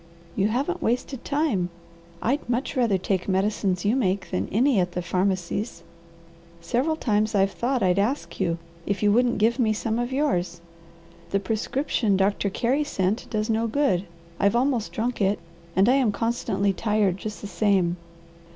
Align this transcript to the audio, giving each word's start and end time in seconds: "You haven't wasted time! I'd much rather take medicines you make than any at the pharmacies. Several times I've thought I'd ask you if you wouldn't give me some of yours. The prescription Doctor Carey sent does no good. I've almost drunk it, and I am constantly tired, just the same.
"You 0.35 0.47
haven't 0.47 0.81
wasted 0.81 1.23
time! 1.23 1.69
I'd 2.23 2.49
much 2.49 2.75
rather 2.75 2.97
take 2.97 3.29
medicines 3.29 3.85
you 3.85 3.95
make 3.95 4.31
than 4.31 4.49
any 4.51 4.79
at 4.79 4.93
the 4.93 5.01
pharmacies. 5.03 5.83
Several 6.59 6.95
times 6.95 7.35
I've 7.35 7.51
thought 7.51 7.83
I'd 7.83 7.99
ask 7.99 8.39
you 8.39 8.57
if 8.87 9.03
you 9.03 9.11
wouldn't 9.11 9.37
give 9.37 9.59
me 9.59 9.73
some 9.73 9.99
of 9.99 10.11
yours. 10.11 10.59
The 11.29 11.39
prescription 11.39 12.17
Doctor 12.17 12.49
Carey 12.49 12.83
sent 12.83 13.27
does 13.29 13.47
no 13.47 13.67
good. 13.67 14.07
I've 14.39 14.55
almost 14.55 14.91
drunk 14.91 15.21
it, 15.21 15.37
and 15.75 15.87
I 15.87 15.97
am 15.97 16.11
constantly 16.11 16.73
tired, 16.73 17.17
just 17.17 17.41
the 17.41 17.45
same. 17.47 17.95